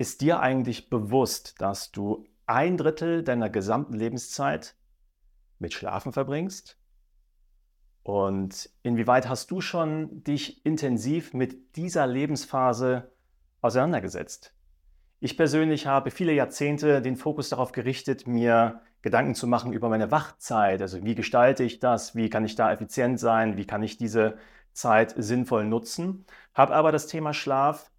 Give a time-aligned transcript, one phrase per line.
[0.00, 4.76] Ist dir eigentlich bewusst, dass du ein Drittel deiner gesamten Lebenszeit
[5.58, 6.78] mit Schlafen verbringst?
[8.04, 13.10] Und inwieweit hast du schon dich intensiv mit dieser Lebensphase
[13.60, 14.54] auseinandergesetzt?
[15.18, 20.12] Ich persönlich habe viele Jahrzehnte den Fokus darauf gerichtet, mir Gedanken zu machen über meine
[20.12, 20.80] Wachzeit.
[20.80, 22.14] Also wie gestalte ich das?
[22.14, 23.56] Wie kann ich da effizient sein?
[23.56, 24.38] Wie kann ich diese
[24.72, 26.24] Zeit sinnvoll nutzen?
[26.54, 27.90] Habe aber das Thema Schlaf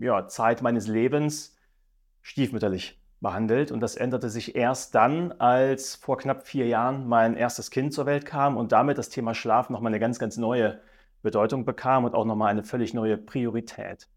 [0.00, 1.56] ja, Zeit meines Lebens
[2.22, 3.70] stiefmütterlich behandelt.
[3.70, 8.06] Und das änderte sich erst dann, als vor knapp vier Jahren mein erstes Kind zur
[8.06, 10.80] Welt kam und damit das Thema Schlaf nochmal eine ganz, ganz neue
[11.22, 14.08] Bedeutung bekam und auch nochmal eine völlig neue Priorität.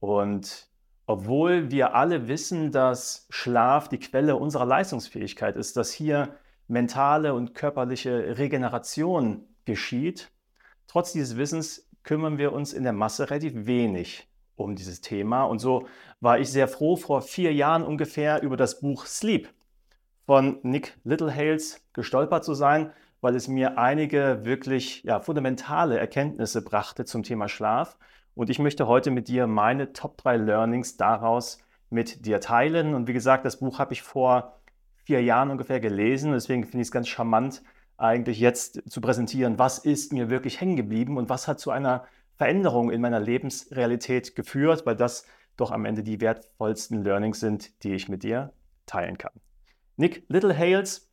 [0.00, 0.68] Und
[1.06, 7.54] obwohl wir alle wissen, dass Schlaf die Quelle unserer Leistungsfähigkeit ist, dass hier mentale und
[7.54, 10.30] körperliche Regeneration geschieht,
[10.86, 15.44] trotz dieses Wissens kümmern wir uns in der Masse relativ wenig um dieses Thema.
[15.44, 15.86] Und so
[16.20, 19.48] war ich sehr froh, vor vier Jahren ungefähr über das Buch Sleep
[20.26, 27.04] von Nick Littlehales gestolpert zu sein, weil es mir einige wirklich ja, fundamentale Erkenntnisse brachte
[27.04, 27.98] zum Thema Schlaf.
[28.34, 31.58] Und ich möchte heute mit dir meine Top 3 Learnings daraus
[31.90, 32.94] mit dir teilen.
[32.94, 34.60] Und wie gesagt, das Buch habe ich vor
[35.04, 36.32] vier Jahren ungefähr gelesen.
[36.32, 37.62] Deswegen finde ich es ganz charmant,
[37.96, 42.04] eigentlich jetzt zu präsentieren, was ist mir wirklich hängen geblieben und was hat zu einer
[42.36, 47.94] Veränderung in meiner Lebensrealität geführt, weil das doch am Ende die wertvollsten Learnings sind, die
[47.94, 48.52] ich mit dir
[48.86, 49.32] teilen kann.
[49.96, 51.12] Nick Littlehales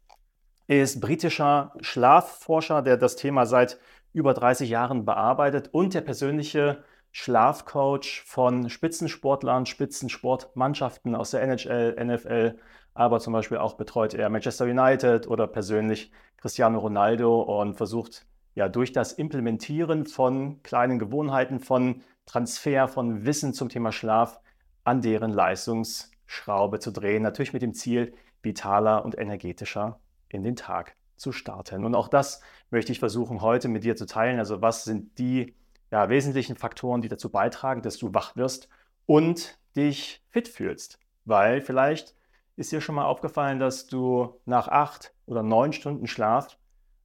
[0.67, 3.79] ist britischer Schlafforscher, der das Thema seit
[4.13, 12.57] über 30 Jahren bearbeitet und der persönliche Schlafcoach von Spitzensportlern, Spitzensportmannschaften aus der NHL, NFL,
[12.93, 18.69] aber zum Beispiel auch betreut er Manchester United oder persönlich Cristiano Ronaldo und versucht ja
[18.69, 24.39] durch das Implementieren von kleinen Gewohnheiten, von Transfer von Wissen zum Thema Schlaf
[24.83, 27.23] an deren Leistungsschraube zu drehen.
[27.23, 29.99] Natürlich mit dem Ziel, vitaler und energetischer
[30.29, 31.85] in den Tag zu starten.
[31.85, 34.39] Und auch das möchte ich versuchen heute mit dir zu teilen.
[34.39, 35.55] Also was sind die
[35.91, 38.69] ja, wesentlichen Faktoren, die dazu beitragen, dass du wach wirst
[39.05, 40.99] und dich fit fühlst?
[41.25, 42.15] Weil vielleicht
[42.55, 46.57] ist dir schon mal aufgefallen, dass du nach acht oder neun Stunden Schlaf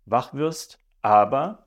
[0.06, 1.66] wach wirst aber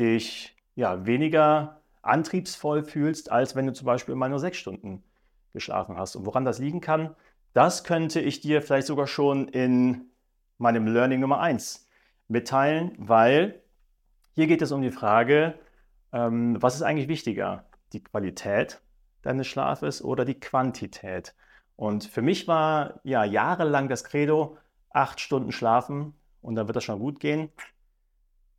[0.00, 5.04] dich ja, weniger antriebsvoll fühlst, als wenn du zum Beispiel mal nur sechs Stunden
[5.52, 6.16] geschlafen hast.
[6.16, 7.14] Und woran das liegen kann,
[7.52, 10.10] das könnte ich dir vielleicht sogar schon in
[10.58, 11.86] meinem Learning Nummer 1
[12.26, 13.62] mitteilen, weil
[14.34, 15.54] hier geht es um die Frage,
[16.12, 18.80] ähm, was ist eigentlich wichtiger, die Qualität
[19.22, 21.36] deines Schlafes oder die Quantität?
[21.76, 24.56] Und für mich war ja jahrelang das Credo,
[24.90, 27.50] acht Stunden schlafen und dann wird das schon gut gehen.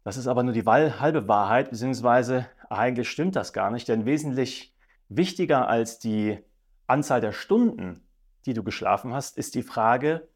[0.03, 4.75] Das ist aber nur die halbe Wahrheit, beziehungsweise eigentlich stimmt das gar nicht, denn wesentlich
[5.09, 6.39] wichtiger als die
[6.87, 8.01] Anzahl der Stunden,
[8.45, 10.27] die du geschlafen hast, ist die Frage,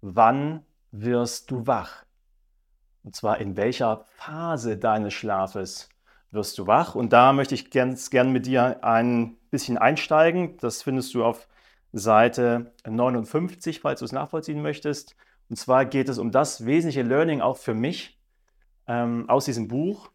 [0.00, 2.04] wann wirst du wach?
[3.04, 5.88] Und zwar in welcher Phase deines Schlafes
[6.30, 6.94] wirst du wach?
[6.94, 10.56] Und da möchte ich ganz gern mit dir ein bisschen einsteigen.
[10.58, 11.48] Das findest du auf
[11.92, 15.16] Seite 59, falls du es nachvollziehen möchtest.
[15.50, 18.18] Und zwar geht es um das wesentliche Learning auch für mich,
[18.86, 20.10] ähm, aus diesem Buch.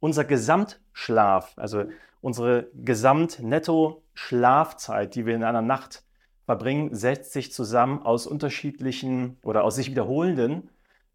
[0.00, 1.84] Unser Gesamtschlaf, also
[2.20, 6.04] unsere Gesamt-Netto-Schlafzeit, die wir in einer Nacht
[6.44, 10.70] verbringen, setzt sich zusammen aus unterschiedlichen oder aus sich wiederholenden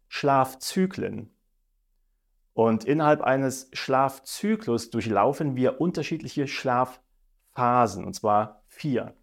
[0.08, 1.30] Schlafzyklen.
[2.54, 9.14] Und innerhalb eines Schlafzyklus durchlaufen wir unterschiedliche Schlafphasen, und zwar vier.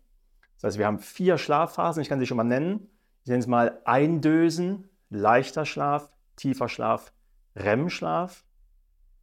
[0.55, 2.89] Das heißt, wir haben vier Schlafphasen, ich kann sie schon mal nennen.
[3.23, 7.11] Ich nenne es mal Eindösen, leichter Schlaf, tiefer Schlaf,
[7.55, 8.43] REM-Schlaf.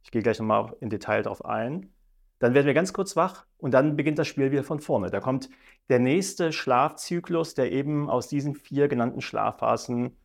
[0.03, 1.93] Ich gehe gleich nochmal im Detail darauf ein.
[2.39, 5.09] Dann werden wir ganz kurz wach und dann beginnt das Spiel wieder von vorne.
[5.09, 5.49] Da kommt
[5.89, 10.17] der nächste Schlafzyklus, der eben aus diesen vier genannten Schlafphasen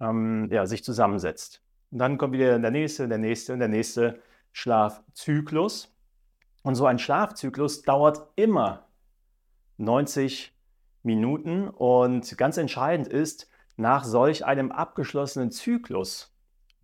[0.00, 1.62] ähm, ja, sich zusammensetzt.
[1.90, 4.20] Und dann kommt wieder der nächste, der nächste und der nächste
[4.52, 5.94] Schlafzyklus.
[6.62, 8.86] Und so ein Schlafzyklus dauert immer
[9.76, 10.56] 90
[11.02, 11.68] Minuten.
[11.68, 16.35] Und ganz entscheidend ist, nach solch einem abgeschlossenen Zyklus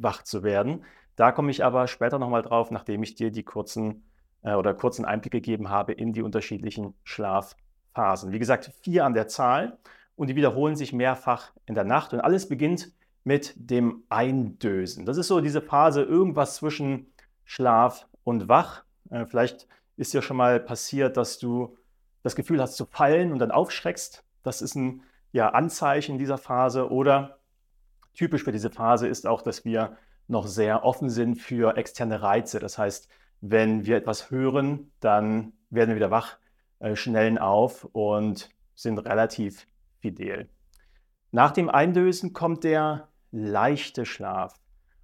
[0.02, 0.84] wach zu werden.
[1.16, 4.04] Da komme ich aber später nochmal drauf, nachdem ich dir die kurzen
[4.42, 8.32] äh, oder kurzen Einblick gegeben habe in die unterschiedlichen Schlafphasen.
[8.32, 9.78] Wie gesagt, vier an der Zahl
[10.16, 12.92] und die wiederholen sich mehrfach in der Nacht und alles beginnt
[13.24, 15.06] mit dem Eindösen.
[15.06, 17.12] Das ist so diese Phase, irgendwas zwischen
[17.44, 18.84] Schlaf und Wach.
[19.10, 21.76] Äh, vielleicht ist dir schon mal passiert, dass du
[22.22, 24.24] das Gefühl hast zu fallen und dann aufschreckst.
[24.42, 25.02] Das ist ein
[25.32, 26.90] ja, Anzeichen dieser Phase.
[26.90, 27.38] Oder
[28.14, 29.96] Typisch für diese Phase ist auch, dass wir
[30.28, 32.58] noch sehr offen sind für externe Reize.
[32.58, 33.08] Das heißt,
[33.40, 36.38] wenn wir etwas hören, dann werden wir wieder wach,
[36.78, 39.66] äh, schnellen auf und sind relativ
[40.00, 40.48] fidel.
[41.30, 44.54] Nach dem Eindösen kommt der leichte Schlaf.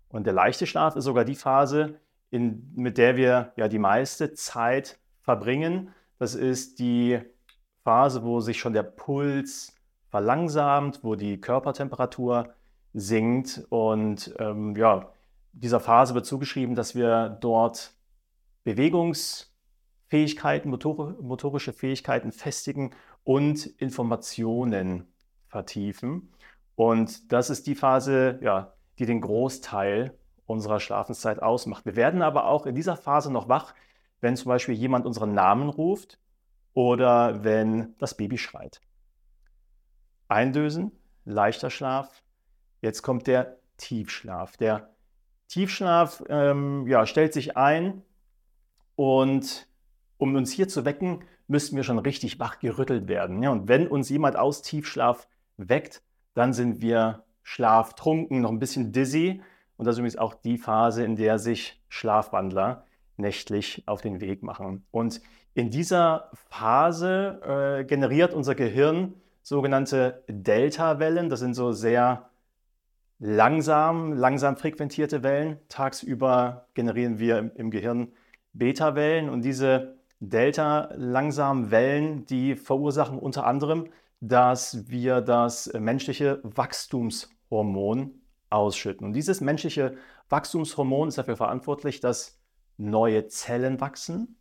[0.08, 2.00] Und der leichte Schlaf ist sogar die Phase,
[2.31, 5.94] in, mit der wir ja die meiste Zeit verbringen.
[6.19, 7.20] Das ist die
[7.84, 9.75] Phase, wo sich schon der Puls
[10.10, 12.55] verlangsamt, wo die Körpertemperatur
[12.94, 13.67] sinkt.
[13.70, 15.12] Und ähm, ja,
[15.52, 17.94] dieser Phase wird zugeschrieben, dass wir dort
[18.64, 22.90] Bewegungsfähigkeiten, motor motorische Fähigkeiten festigen
[23.25, 25.06] und Informationen
[25.49, 26.32] vertiefen.
[26.76, 31.84] Und das ist die Phase, ja, die den Großteil unserer Schlafenszeit ausmacht.
[31.84, 33.75] Wir werden aber auch in dieser Phase noch wach,
[34.20, 36.19] wenn zum Beispiel jemand unseren Namen ruft
[36.75, 38.81] oder wenn das Baby schreit.
[40.29, 40.93] Eindösen,
[41.25, 42.23] leichter Schlaf.
[42.80, 44.56] Jetzt kommt der Tiefschlaf.
[44.56, 44.90] Der
[45.48, 48.02] Tiefschlaf ähm, ja, stellt sich ein
[48.96, 49.66] und
[50.19, 53.42] um uns hier zu wecken, müssten wir schon richtig wach gerüttelt werden.
[53.42, 55.26] Ja, und wenn uns jemand aus Tiefschlaf
[55.56, 56.02] weckt,
[56.34, 59.40] dann sind wir schlaftrunken, noch ein bisschen dizzy.
[59.76, 62.84] Und das ist übrigens auch die Phase, in der sich Schlafwandler
[63.16, 64.84] nächtlich auf den Weg machen.
[64.90, 65.20] Und
[65.54, 67.40] in dieser Phase
[67.81, 71.28] äh, generiert unser Gehirn sogenannte Delta-Wellen.
[71.28, 72.28] Das sind so sehr
[73.19, 75.59] langsam, langsam frequentierte Wellen.
[75.69, 78.12] Tagsüber generieren wir im, Gehirn
[78.53, 83.88] Beta-Wellen und diese Delta-langsamen Wellen, die verursachen unter anderem,
[84.20, 88.20] dass wir das menschliche Wachstumshormon
[88.50, 89.06] ausschütten.
[89.06, 89.97] Und dieses menschliche
[90.29, 92.41] Wachstumshormon ist dafür verantwortlich, dass
[92.76, 94.37] neue Zellen wachsen,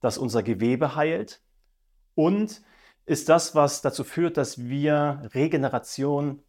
[0.00, 1.42] dass unser Gewebe heilt
[2.14, 2.62] und
[3.06, 6.42] ist das, was dazu führt, dass wir Regeneration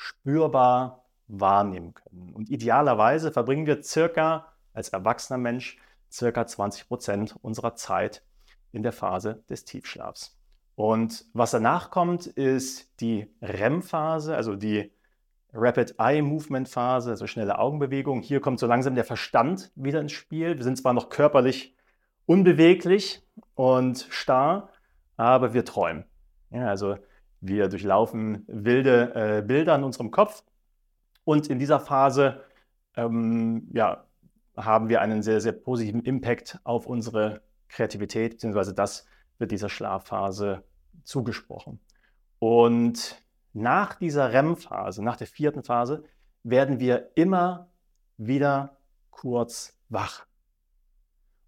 [0.00, 2.32] spürbar wahrnehmen können.
[2.32, 5.78] Und idealerweise verbringen wir circa als erwachsener Mensch
[6.10, 8.24] circa 20 Prozent unserer Zeit
[8.72, 10.38] in der Phase des Tiefschlafs.
[10.74, 14.90] Und was danach kommt, ist die REM-Phase, also die
[15.52, 18.22] Rapid Eye Movement Phase, also schnelle Augenbewegung.
[18.22, 20.56] Hier kommt so langsam der Verstand wieder ins Spiel.
[20.56, 21.76] Wir sind zwar noch körperlich
[22.24, 23.22] unbeweglich
[23.54, 24.70] und starr,
[25.18, 26.04] aber wir träumen.
[26.50, 26.96] Ja, also
[27.40, 30.44] wir durchlaufen wilde äh, Bilder in unserem Kopf
[31.24, 32.42] und in dieser Phase
[32.96, 34.04] ähm, ja,
[34.56, 39.06] haben wir einen sehr, sehr positiven Impact auf unsere Kreativität, beziehungsweise das
[39.38, 40.64] wird dieser Schlafphase
[41.04, 41.80] zugesprochen.
[42.38, 43.22] Und
[43.52, 46.04] nach dieser REM-Phase, nach der vierten Phase,
[46.42, 47.68] werden wir immer
[48.16, 48.76] wieder
[49.10, 50.26] kurz wach.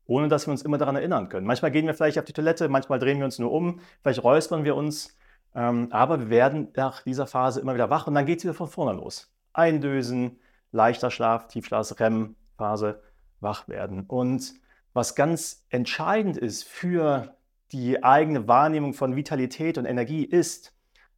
[0.04, 1.46] Ohne dass wir uns immer daran erinnern können.
[1.46, 4.64] Manchmal gehen wir vielleicht auf die Toilette, manchmal drehen wir uns nur um, vielleicht räuspern
[4.64, 5.16] wir uns,
[5.52, 8.68] aber wir werden nach dieser Phase immer wieder wach und dann geht es wieder von
[8.68, 9.30] vorne los.
[9.52, 10.40] Eindösen,
[10.70, 13.02] leichter Schlaf, Tiefschlaf, REM-Phase,
[13.40, 14.04] wach werden.
[14.06, 14.54] Und
[14.94, 17.36] was ganz entscheidend ist für
[17.72, 20.74] die eigene Wahrnehmung von Vitalität und Energie ist,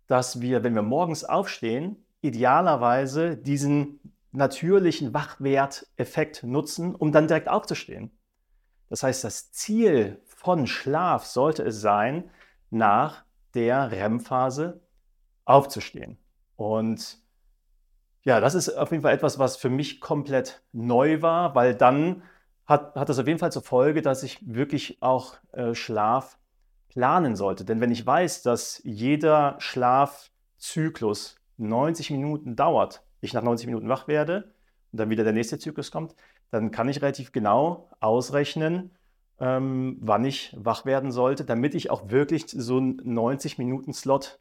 [0.06, 4.00] dass wir, wenn wir morgens aufstehen, idealerweise diesen
[4.32, 8.10] natürlichen Wachwerteffekt nutzen, um dann direkt aufzustehen.
[8.88, 12.30] Das heißt, das Ziel von Schlaf sollte es sein,
[12.70, 14.80] nach der REM-Phase
[15.44, 16.18] aufzustehen.
[16.56, 17.18] Und
[18.24, 22.22] ja, das ist auf jeden Fall etwas, was für mich komplett neu war, weil dann
[22.66, 26.38] hat, hat das auf jeden Fall zur Folge, dass ich wirklich auch äh, Schlaf
[26.88, 27.64] planen sollte.
[27.64, 34.08] Denn wenn ich weiß, dass jeder Schlafzyklus 90 Minuten dauert, ich nach 90 Minuten wach
[34.08, 34.54] werde
[34.92, 36.14] und dann wieder der nächste Zyklus kommt,
[36.50, 38.92] dann kann ich relativ genau ausrechnen,
[39.40, 44.38] ähm, wann ich wach werden sollte, damit ich auch wirklich so einen 90-Minuten-Slot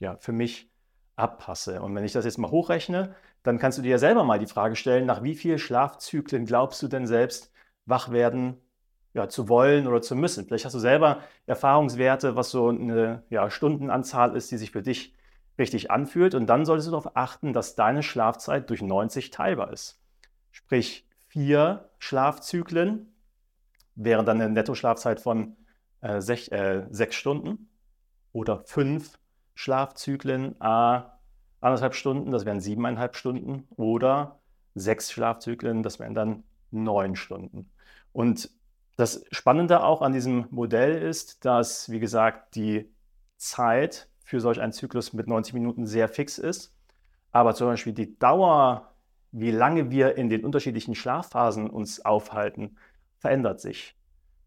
[0.00, 0.70] ja, für mich
[1.16, 1.82] abpasse.
[1.82, 4.46] Und wenn ich das jetzt mal hochrechne, dann kannst du dir ja selber mal die
[4.46, 7.50] Frage stellen, nach wie vielen Schlafzyklen glaubst du denn selbst
[7.86, 8.58] wach werden
[9.14, 10.44] ja, zu wollen oder zu müssen?
[10.44, 15.14] Vielleicht hast du selber Erfahrungswerte, was so eine ja, Stundenanzahl ist, die sich für dich
[15.58, 16.34] richtig anfühlt.
[16.34, 20.00] Und dann solltest du darauf achten, dass deine Schlafzeit durch 90 teilbar ist.
[20.52, 23.12] Sprich, vier Schlafzyklen
[23.98, 25.56] wären dann eine Nettoschlafzeit von
[26.00, 27.68] äh, sech, äh, sechs Stunden
[28.32, 29.18] oder fünf
[29.54, 31.18] Schlafzyklen a
[31.60, 34.38] anderthalb Stunden, das wären siebeneinhalb Stunden, oder
[34.76, 37.68] sechs Schlafzyklen, das wären dann neun Stunden.
[38.12, 38.50] Und
[38.96, 42.92] das Spannende auch an diesem Modell ist, dass, wie gesagt, die
[43.36, 46.72] Zeit für solch einen Zyklus mit 90 Minuten sehr fix ist,
[47.32, 48.92] aber zum Beispiel die Dauer,
[49.32, 52.76] wie lange wir in den unterschiedlichen Schlafphasen uns aufhalten,
[53.18, 53.96] verändert sich.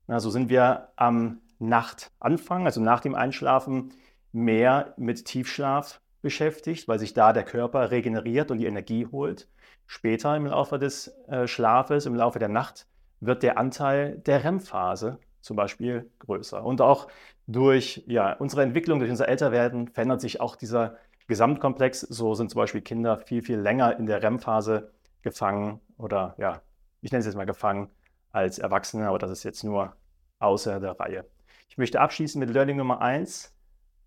[0.08, 3.94] Also sind wir am Nachtanfang, also nach dem Einschlafen,
[4.32, 9.48] mehr mit Tiefschlaf beschäftigt, weil sich da der Körper regeneriert und die Energie holt.
[9.88, 12.88] Später im Laufe des äh, Schlafes, im Laufe der Nacht,
[13.20, 16.63] wird der Anteil der REM-Phase zum Beispiel größer.
[16.63, 17.08] Und auch
[17.48, 20.98] durch ja, unsere Entwicklung, durch unser Älterwerden verändert sich auch dieser
[21.28, 22.01] Gesamtkomplex.
[22.01, 26.62] So sind zum Beispiel Kinder viel, viel länger in der REM-Phase gefangen oder ja,
[27.01, 27.90] ich nenne es jetzt mal gefangen
[28.31, 29.95] als Erwachsene, aber das ist jetzt nur
[30.39, 31.25] außer der Reihe.
[31.69, 33.55] Ich möchte abschließen mit Learning Nummer 1.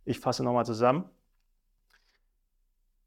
[0.04, 1.08] Ich fasse nochmal zusammen.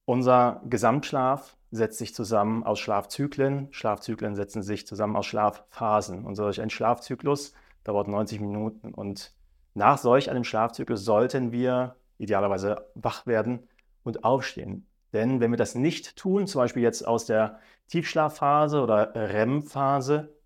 [0.05, 3.67] Unser Gesamtschlaf setzt sich zusammen aus Schlafzyklen.
[3.71, 6.25] Schlafzyklen setzen sich zusammen aus Schlafphasen.
[6.25, 8.93] Und solch ein Schlafzyklus dauert 90 Minuten.
[8.93, 9.33] Und
[9.73, 13.67] nach solch einem Schlafzyklus sollten wir idealerweise wach werden
[14.03, 14.87] und aufstehen.
[15.13, 20.36] Denn wenn wir das nicht tun, zum Beispiel jetzt aus der Tiefschlafphase oder REM-Phase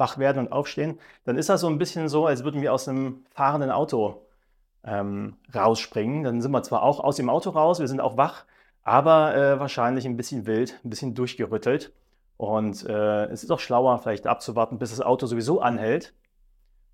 [0.00, 2.88] wach werden und aufstehen, dann ist das so ein bisschen so, als würden wir aus
[2.88, 4.26] einem fahrenden Auto
[4.82, 6.24] ähm, rausspringen.
[6.24, 8.44] Dann sind wir zwar auch aus dem Auto raus, wir sind auch wach,
[8.82, 11.92] aber äh, wahrscheinlich ein bisschen wild, ein bisschen durchgerüttelt.
[12.36, 16.14] Und äh, es ist auch schlauer, vielleicht abzuwarten, bis das Auto sowieso anhält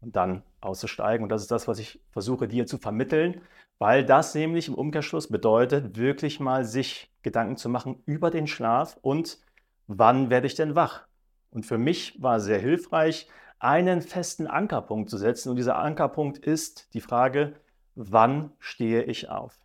[0.01, 1.23] und dann auszusteigen.
[1.23, 3.41] Und das ist das, was ich versuche dir zu vermitteln,
[3.79, 8.99] weil das nämlich im Umkehrschluss bedeutet, wirklich mal sich Gedanken zu machen über den Schlaf
[9.03, 9.39] und
[9.87, 11.06] wann werde ich denn wach.
[11.51, 15.51] Und für mich war sehr hilfreich, einen festen Ankerpunkt zu setzen.
[15.51, 17.55] Und dieser Ankerpunkt ist die Frage,
[17.95, 19.59] wann stehe ich auf?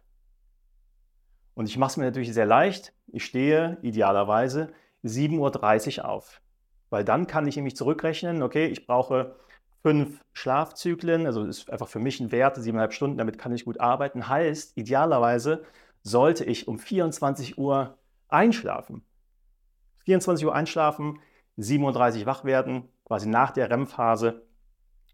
[1.54, 2.94] Und ich mache es mir natürlich sehr leicht.
[3.08, 4.72] Ich stehe idealerweise
[5.04, 6.42] 7.30 Uhr auf.
[6.90, 9.36] Weil dann kann ich nämlich zurückrechnen, okay, ich brauche
[9.82, 13.80] fünf Schlafzyklen, also ist einfach für mich ein Wert, siebeneinhalb Stunden, damit kann ich gut
[13.80, 14.28] arbeiten.
[14.28, 15.64] Heißt, idealerweise
[16.04, 17.98] sollte ich um 24 Uhr
[18.28, 19.04] einschlafen.
[20.06, 21.20] 24 Uhr einschlafen,
[21.58, 24.44] 37 wach werden, quasi nach der REM-Phase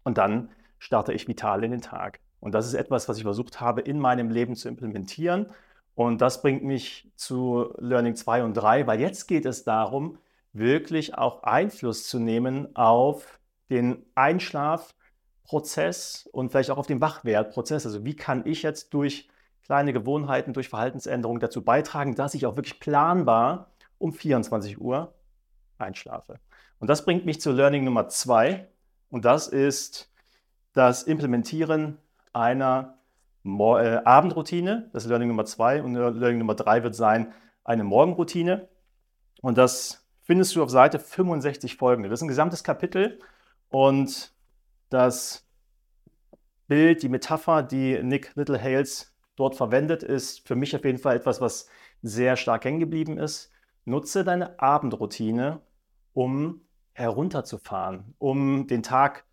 [0.04, 2.20] und dann starte ich vital in den Tag.
[2.40, 5.46] Und das ist etwas, was ich versucht habe, in meinem Leben zu implementieren.
[5.94, 10.18] Und das bringt mich zu Learning 2 und 3, weil jetzt geht es darum,
[10.52, 17.84] wirklich auch Einfluss zu nehmen auf den Einschlafprozess und vielleicht auch auf den Wachwertprozess.
[17.84, 19.28] Also wie kann ich jetzt durch
[19.64, 25.12] kleine Gewohnheiten, durch Verhaltensänderungen dazu beitragen, dass ich auch wirklich planbar um 24 Uhr
[25.80, 26.38] einschlafe.
[26.78, 28.68] Und das bringt mich zu Learning Nummer 2
[29.10, 30.12] und das ist
[30.72, 31.98] das Implementieren
[32.32, 32.98] einer
[33.42, 35.82] Mo äh, Abendroutine, das ist Learning Nummer zwei.
[35.82, 37.32] Und Learning Nummer drei wird sein
[37.64, 38.68] eine Morgenroutine.
[39.40, 42.08] Und das findest du auf Seite 65 folgende.
[42.08, 43.18] Das ist ein gesamtes Kapitel
[43.70, 44.32] und
[44.90, 45.46] das
[46.66, 51.40] Bild, die Metapher, die Nick Littlehales dort verwendet, ist für mich auf jeden Fall etwas,
[51.40, 51.68] was
[52.02, 53.50] sehr stark hängen geblieben ist.
[53.84, 55.62] Nutze deine Abendroutine,
[56.12, 56.62] um
[56.92, 59.24] herunterzufahren, um den Tag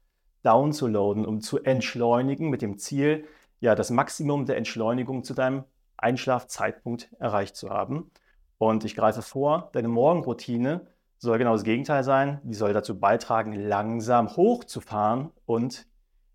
[0.43, 3.27] downzuladen, um zu entschleunigen mit dem Ziel,
[3.59, 5.63] ja, das Maximum der Entschleunigung zu deinem
[5.97, 8.11] Einschlafzeitpunkt erreicht zu haben.
[8.57, 12.39] Und ich greife vor, deine Morgenroutine soll genau das Gegenteil sein.
[12.43, 15.87] Die soll dazu beitragen, langsam hochzufahren und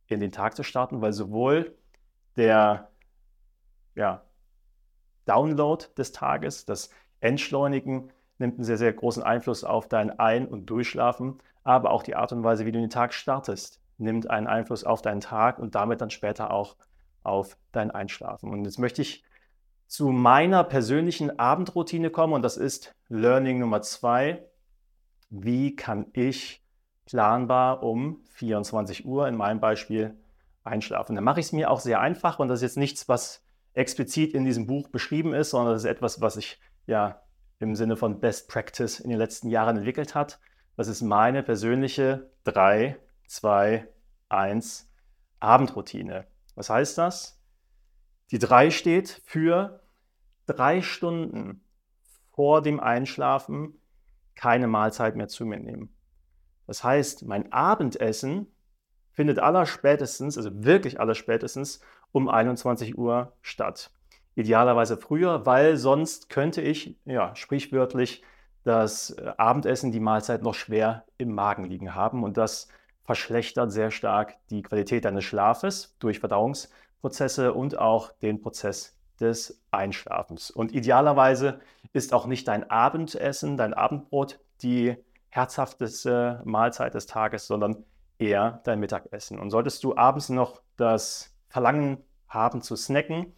[0.07, 1.77] in den Tag zu starten, weil sowohl
[2.37, 2.91] der
[3.95, 4.25] ja,
[5.25, 10.67] Download des Tages, das Entschleunigen, nimmt einen sehr, sehr großen Einfluss auf dein Ein- und
[10.67, 14.83] Durchschlafen, aber auch die Art und Weise, wie du den Tag startest, nimmt einen Einfluss
[14.83, 16.77] auf deinen Tag und damit dann später auch
[17.23, 18.51] auf dein Einschlafen.
[18.51, 19.23] Und jetzt möchte ich
[19.87, 24.47] zu meiner persönlichen Abendroutine kommen und das ist Learning Nummer zwei.
[25.29, 26.65] Wie kann ich
[27.07, 30.17] planbar um 24 Uhr in meinem Beispiel
[30.65, 31.17] einschlafen?
[31.17, 33.45] Da mache ich es mir auch sehr einfach und das ist jetzt nichts, was
[33.75, 37.21] explizit in diesem Buch beschrieben ist, sondern das ist etwas, was sich ja
[37.61, 40.41] im Sinne von Best Practice in den letzten Jahren entwickelt hat.
[40.77, 42.97] Das ist meine persönliche 3,
[43.29, 43.87] 2,
[44.31, 44.91] 1
[45.39, 46.27] Abendroutine.
[46.55, 47.41] Was heißt das?
[48.31, 49.83] Die 3 steht für
[50.47, 51.63] drei Stunden
[52.33, 53.75] vor dem Einschlafen
[54.35, 55.95] keine Mahlzeit mehr zu mir nehmen.
[56.67, 58.47] Das heißt, mein Abendessen
[59.13, 61.81] findet allerspätestens, also wirklich allerspätestens
[62.13, 63.91] um 21 Uhr statt.
[64.35, 68.23] Idealerweise früher, weil sonst könnte ich, ja, sprichwörtlich
[68.65, 72.69] das äh, Abendessen, die Mahlzeit noch schwer im Magen liegen haben und das
[73.05, 80.51] verschlechtert sehr stark die Qualität deines Schlafes durch Verdauungsprozesse und auch den Prozess des Einschlafens.
[80.51, 81.61] Und idealerweise
[81.93, 84.97] ist auch nicht dein Abendessen, dein Abendbrot die
[85.29, 87.85] herzhafteste Mahlzeit des Tages, sondern
[88.19, 89.39] eher dein Mittagessen.
[89.39, 93.33] Und solltest du abends noch das Verlangen haben zu snacken,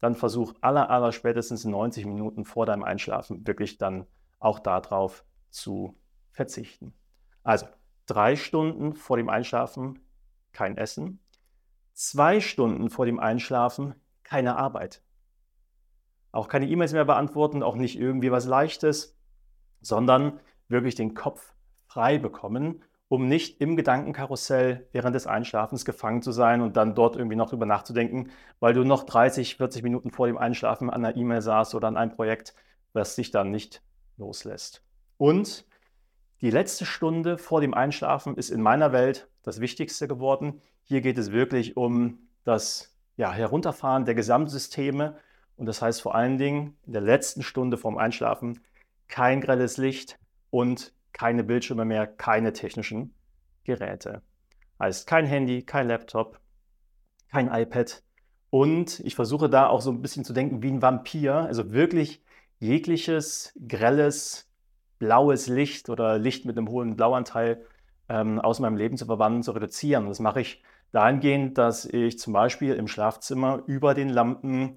[0.00, 4.06] dann versuch aller, aller spätestens 90 Minuten vor deinem Einschlafen wirklich dann
[4.38, 5.96] auch darauf zu
[6.30, 6.94] verzichten.
[7.42, 7.66] Also
[8.06, 10.00] drei Stunden vor dem Einschlafen
[10.52, 11.20] kein Essen,
[11.92, 15.02] zwei Stunden vor dem Einschlafen keine Arbeit.
[16.30, 19.16] Auch keine E-Mails mehr beantworten, auch nicht irgendwie was Leichtes,
[19.80, 21.54] sondern wirklich den Kopf
[21.86, 27.16] frei bekommen um nicht im Gedankenkarussell während des Einschlafens gefangen zu sein und dann dort
[27.16, 31.16] irgendwie noch drüber nachzudenken, weil du noch 30, 40 Minuten vor dem Einschlafen an einer
[31.16, 32.54] E-Mail saßt oder an einem Projekt,
[32.92, 33.82] was dich dann nicht
[34.18, 34.82] loslässt.
[35.16, 35.64] Und
[36.40, 40.60] die letzte Stunde vor dem Einschlafen ist in meiner Welt das Wichtigste geworden.
[40.84, 45.16] Hier geht es wirklich um das ja, Herunterfahren der Gesamtsysteme.
[45.56, 48.60] Und das heißt vor allen Dingen in der letzten Stunde vorm Einschlafen
[49.08, 50.18] kein grelles Licht
[50.50, 53.12] und keine Bildschirme mehr, keine technischen
[53.64, 54.22] Geräte.
[54.78, 56.40] Heißt kein Handy, kein Laptop,
[57.30, 58.02] kein iPad.
[58.50, 62.22] Und ich versuche da auch so ein bisschen zu denken wie ein Vampir, also wirklich
[62.60, 64.48] jegliches grelles
[64.98, 67.66] blaues Licht oder Licht mit einem hohen Blauanteil
[68.08, 70.04] ähm, aus meinem Leben zu verwandeln, zu reduzieren.
[70.04, 74.76] Und das mache ich dahingehend, dass ich zum Beispiel im Schlafzimmer über den Lampen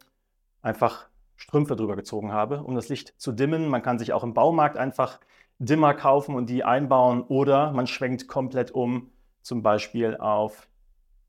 [0.61, 3.67] einfach Strümpfe drüber gezogen habe, um das Licht zu dimmen.
[3.67, 5.19] Man kann sich auch im Baumarkt einfach
[5.61, 9.11] Dimmer kaufen und die einbauen oder man schwenkt komplett um,
[9.43, 10.67] zum Beispiel auf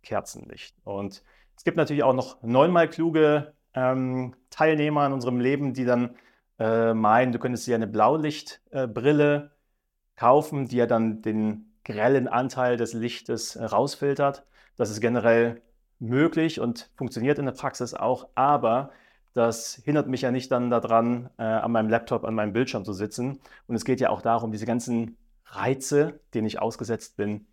[0.02, 0.74] Kerzenlicht.
[0.84, 1.22] Und
[1.54, 6.16] es gibt natürlich auch noch neunmal kluge ähm, Teilnehmer in unserem Leben, die dann
[6.58, 12.78] äh, meinen, du könntest dir eine Blaulichtbrille äh, kaufen, die ja dann den grellen Anteil
[12.78, 14.46] des Lichtes äh, rausfiltert.
[14.76, 15.60] Das ist generell
[15.98, 18.92] möglich und funktioniert in der Praxis auch, aber
[19.34, 22.92] das hindert mich ja nicht dann daran, äh, an meinem Laptop, an meinem Bildschirm zu
[22.92, 23.40] sitzen.
[23.66, 27.46] Und es geht ja auch darum, diese ganzen Reize, denen ich ausgesetzt bin,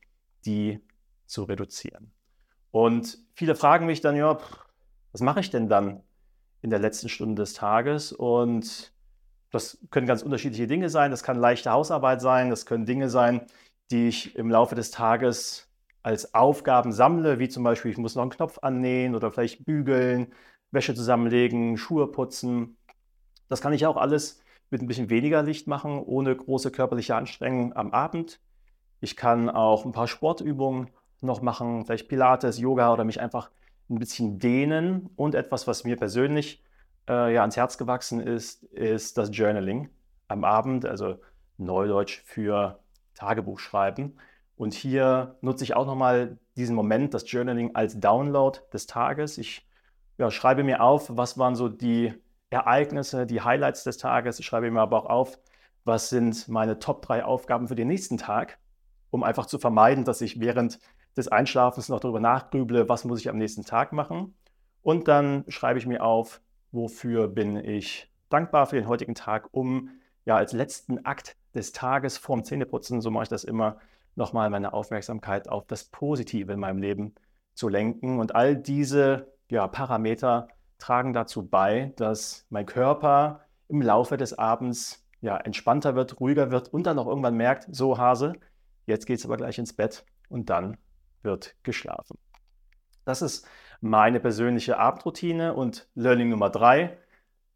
[0.45, 0.81] die
[1.25, 2.11] zu reduzieren.
[2.71, 4.37] Und viele fragen mich dann, ja,
[5.11, 6.03] was mache ich denn dann
[6.61, 8.11] in der letzten Stunde des Tages?
[8.11, 8.93] Und
[9.51, 11.11] das können ganz unterschiedliche Dinge sein.
[11.11, 12.49] Das kann leichte Hausarbeit sein.
[12.49, 13.41] Das können Dinge sein,
[13.91, 15.67] die ich im Laufe des Tages
[16.03, 20.33] als Aufgaben sammle, wie zum Beispiel, ich muss noch einen Knopf annähen oder vielleicht bügeln
[20.71, 22.77] Wäsche zusammenlegen, Schuhe putzen.
[23.47, 27.75] Das kann ich auch alles mit ein bisschen weniger Licht machen, ohne große körperliche Anstrengung
[27.75, 28.39] am Abend.
[29.01, 30.89] Ich kann auch ein paar Sportübungen
[31.21, 33.49] noch machen, vielleicht Pilates, Yoga oder mich einfach
[33.89, 35.09] ein bisschen dehnen.
[35.15, 36.63] Und etwas, was mir persönlich
[37.07, 39.89] äh, ja ans Herz gewachsen ist, ist das Journaling
[40.27, 41.17] am Abend, also
[41.57, 42.79] Neudeutsch für
[43.15, 44.17] Tagebuch schreiben.
[44.55, 49.37] Und hier nutze ich auch nochmal diesen Moment, das Journaling als Download des Tages.
[49.37, 49.67] Ich
[50.19, 52.13] ja, schreibe mir auf, was waren so die
[52.49, 54.37] Ereignisse, die Highlights des Tages.
[54.37, 55.39] Ich schreibe mir aber auch auf,
[55.85, 58.59] was sind meine Top 3 Aufgaben für den nächsten Tag,
[59.11, 60.79] um einfach zu vermeiden, dass ich während
[61.15, 64.35] des Einschlafens noch darüber nachgrüble, was muss ich am nächsten Tag machen.
[64.81, 66.41] Und dann schreibe ich mir auf,
[66.73, 69.89] wofür bin ich dankbar für den heutigen Tag, um
[70.25, 73.77] ja als letzten Akt des Tages vorm Zähneputzen, so mache ich das immer,
[74.15, 77.15] nochmal meine Aufmerksamkeit auf das Positive in meinem Leben
[77.53, 78.19] zu lenken.
[78.19, 85.05] Und all diese ja, Parameter tragen dazu bei, dass mein Körper im Laufe des Abends
[85.21, 88.33] ja, entspannter wird, ruhiger wird und dann auch irgendwann merkt, so Hase,
[88.85, 90.77] jetzt geht es aber gleich ins Bett und dann
[91.21, 92.17] wird geschlafen.
[93.05, 93.47] Das ist
[93.81, 96.97] meine persönliche Abendroutine und Learning Nummer drei,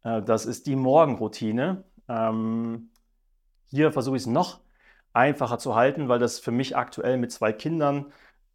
[0.02, 1.84] äh, das ist die Morgenroutine.
[2.08, 2.90] Ähm,
[3.66, 4.60] hier versuche ich es noch
[5.12, 8.12] einfacher zu halten, weil das für mich aktuell mit zwei Kindern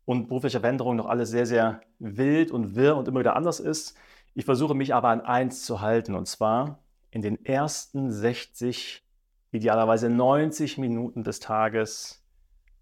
[0.09, 3.95] und beruflicher Veränderung noch alles sehr, sehr wild und wirr und immer wieder anders ist.
[4.33, 6.79] Ich versuche mich aber an eins zu halten und zwar
[7.11, 9.05] in den ersten 60,
[9.51, 12.25] idealerweise 90 Minuten des Tages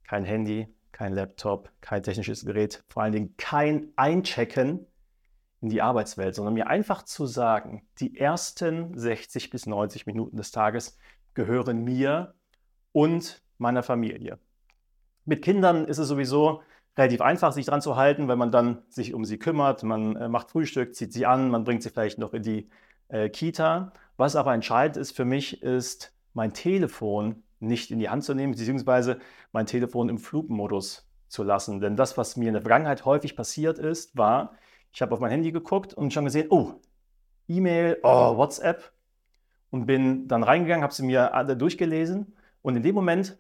[0.06, 4.88] kein Handy, kein Laptop, kein technisches Gerät, vor allen Dingen kein Einchecken
[5.60, 10.52] in die Arbeitswelt, sondern mir einfach zu sagen, die ersten 60 bis 90 Minuten des
[10.52, 10.98] Tages
[11.34, 12.36] gehören mir
[12.94, 14.40] und meiner Familie.
[15.26, 16.62] Mit Kindern ist es sowieso
[16.98, 19.84] relativ einfach, sich dran zu halten, weil man dann sich um sie kümmert.
[19.84, 22.70] Man äh, macht Frühstück, zieht sie an, man bringt sie vielleicht noch in die
[23.10, 23.94] äh, Kita.
[24.18, 28.52] Was aber entscheidend ist für mich, ist, mein Telefon nicht in die Hand zu nehmen,
[28.52, 29.20] beziehungsweise
[29.52, 31.80] mein Telefon im Flugmodus zu lassen.
[31.80, 34.54] Denn das, was mir in der Vergangenheit häufig passiert ist, war,
[34.94, 36.74] ich habe auf mein Handy geguckt und schon gesehen, oh,
[37.48, 38.92] E-Mail, oh, WhatsApp
[39.70, 43.38] und bin dann reingegangen, habe sie mir alle durchgelesen und in dem Moment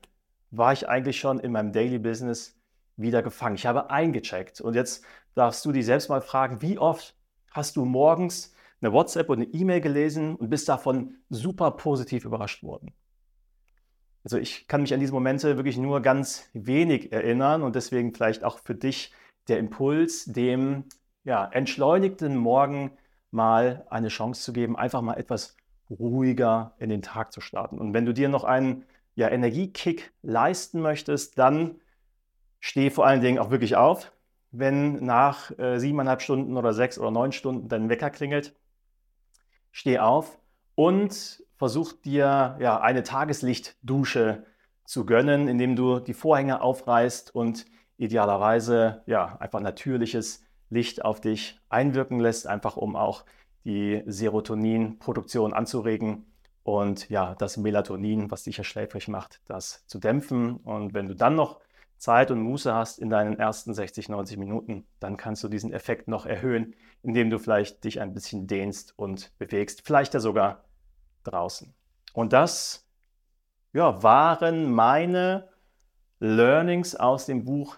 [0.52, 2.57] war ich eigentlich schon in meinem Daily Business
[2.97, 3.55] wieder gefangen.
[3.55, 4.60] Ich habe eingecheckt.
[4.60, 5.03] Und jetzt
[5.36, 7.15] darfst du dich selbst mal fragen, wie oft
[7.51, 12.63] hast du morgens eine WhatsApp oder eine E-Mail gelesen und bist davon super positiv überrascht
[12.63, 12.93] worden?
[14.23, 18.43] Also ich kann mich an diese Momente wirklich nur ganz wenig erinnern und deswegen vielleicht
[18.43, 19.13] auch für dich
[19.47, 20.83] der Impuls, dem
[21.23, 22.91] ja, entschleunigten Morgen
[23.31, 25.55] mal eine Chance zu geben, einfach mal etwas
[25.89, 27.79] ruhiger in den Tag zu starten.
[27.79, 31.79] Und wenn du dir noch einen ja, Energiekick leisten möchtest, dann
[32.60, 34.12] Steh vor allen Dingen auch wirklich auf,
[34.52, 38.56] wenn nach äh, siebeneinhalb Stunden oder sechs oder neun Stunden dein Wecker klingelt.
[39.72, 40.39] Steh auf
[40.76, 44.46] und versuch dir ja, eine Tageslichtdusche
[44.86, 47.65] zu gönnen, indem du die Vorhänge aufreißt und
[47.98, 53.26] idealerweise ja einfach natürliches Licht auf dich einwirken lässt, einfach um auch
[53.65, 56.26] die Serotoninproduktion anzuregen
[56.63, 60.58] und ja, das Melatonin, was dich ja schläfrig macht, das zu dämpfen.
[60.58, 61.60] Und wenn du dann noch
[61.97, 66.07] Zeit und Muße hast in deinen ersten 60, 90 Minuten, dann kannst du diesen Effekt
[66.07, 70.63] noch erhöhen, indem du vielleicht dich ein bisschen dehnst und bewegst, vielleicht ja sogar
[71.23, 71.73] draußen.
[72.13, 72.88] Und das
[73.73, 75.49] ja, waren meine
[76.19, 77.77] Learnings aus dem Buch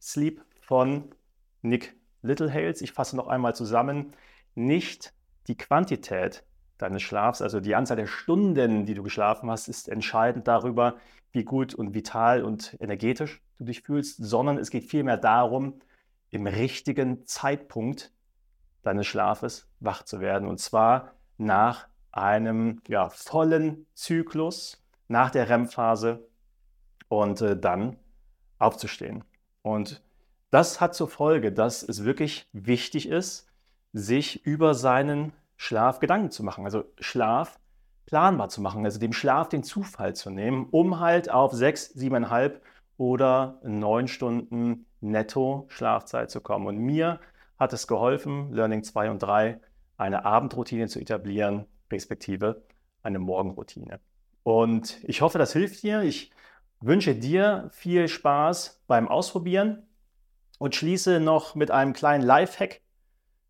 [0.00, 1.14] Sleep von
[1.62, 2.80] Nick Littlehales.
[2.80, 4.12] Ich fasse noch einmal zusammen.
[4.54, 5.12] Nicht
[5.46, 6.44] die Quantität
[6.78, 10.96] deines Schlafs, also die Anzahl der Stunden, die du geschlafen hast, ist entscheidend darüber,
[11.32, 15.80] wie gut und vital und energetisch du dich fühlst, sondern es geht vielmehr darum,
[16.30, 18.12] im richtigen Zeitpunkt
[18.82, 20.48] deines Schlafes wach zu werden.
[20.48, 26.26] Und zwar nach einem ja, vollen Zyklus, nach der REM-Phase
[27.08, 27.96] und äh, dann
[28.58, 29.24] aufzustehen.
[29.62, 30.02] Und
[30.50, 33.46] das hat zur Folge, dass es wirklich wichtig ist,
[33.92, 36.64] sich über seinen Schlaf Gedanken zu machen.
[36.64, 37.58] Also Schlaf
[38.06, 42.62] planbar zu machen, also dem Schlaf den Zufall zu nehmen, um halt auf sechs, siebeneinhalb
[42.96, 46.66] oder neun Stunden netto Schlafzeit zu kommen.
[46.66, 47.20] Und mir
[47.58, 49.60] hat es geholfen, Learning 2 und 3,
[49.96, 52.62] eine Abendroutine zu etablieren, respektive
[53.02, 54.00] eine Morgenroutine.
[54.42, 56.02] Und ich hoffe, das hilft dir.
[56.02, 56.30] Ich
[56.80, 59.86] wünsche dir viel Spaß beim Ausprobieren
[60.58, 62.80] und schließe noch mit einem kleinen Lifehack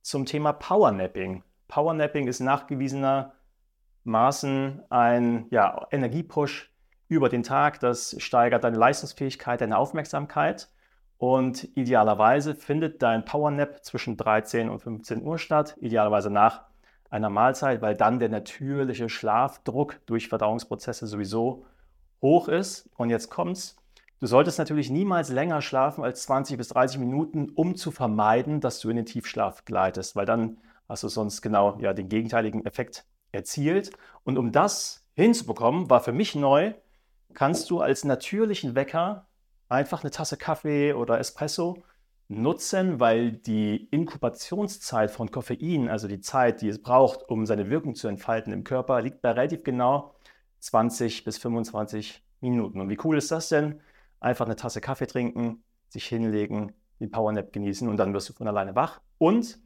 [0.03, 1.43] zum Thema Powernapping.
[1.69, 6.71] Powernapping ist nachgewiesenermaßen ein ja, Energiepush
[7.09, 7.81] über den Tag.
[7.81, 10.69] Das steigert deine Leistungsfähigkeit, deine Aufmerksamkeit.
[11.17, 16.65] Und idealerweise findet dein Powernap zwischen 13 und 15 Uhr statt, idealerweise nach
[17.09, 21.67] einer Mahlzeit, weil dann der natürliche Schlafdruck durch Verdauungsprozesse sowieso
[22.21, 22.91] hoch ist.
[22.97, 23.77] Und jetzt kommt's.
[24.21, 28.81] Du solltest natürlich niemals länger schlafen als 20 bis 30 Minuten, um zu vermeiden, dass
[28.81, 33.05] du in den Tiefschlaf gleitest, weil dann hast du sonst genau ja, den gegenteiligen Effekt
[33.33, 33.91] erzielt.
[34.23, 36.75] Und um das hinzubekommen, war für mich neu,
[37.35, 39.27] kannst du als natürlichen Wecker
[39.69, 41.83] einfach eine Tasse Kaffee oder Espresso
[42.29, 47.95] nutzen, weil die Inkubationszeit von Koffein, also die Zeit, die es braucht, um seine Wirkung
[47.95, 50.15] zu entfalten im Körper, liegt bei relativ genau
[50.61, 52.81] 20 bis 25 Minuten.
[52.81, 53.81] Und wie cool ist das denn?
[54.21, 58.49] Einfach eine Tasse Kaffee trinken, sich hinlegen, den Powernap genießen und dann wirst du von
[58.49, 59.01] alleine wach.
[59.19, 59.59] Und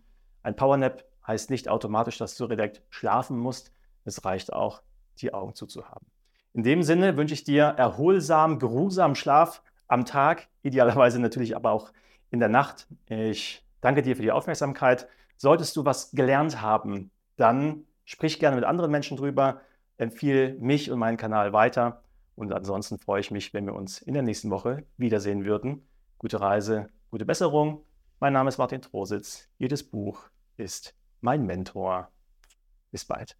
[0.42, 3.72] ein Powernap heißt nicht automatisch, dass du direkt schlafen musst.
[4.04, 4.82] Es reicht auch,
[5.18, 6.06] die Augen zuzuhaben.
[6.54, 11.92] In dem Sinne wünsche ich dir erholsam, geruhsamen Schlaf am Tag, idealerweise natürlich aber auch
[12.30, 12.88] in der Nacht.
[13.06, 15.06] Ich danke dir für die Aufmerksamkeit.
[15.36, 19.60] Solltest du was gelernt haben, dann sprich gerne mit anderen Menschen drüber,
[19.98, 22.02] empfehle mich und meinen Kanal weiter.
[22.34, 25.86] Und ansonsten freue ich mich, wenn wir uns in der nächsten Woche wiedersehen würden.
[26.18, 27.84] Gute Reise, gute Besserung.
[28.20, 29.48] Mein Name ist Martin Trositz.
[29.58, 32.10] Jedes Buch ist mein Mentor.
[32.90, 33.36] Bis bald.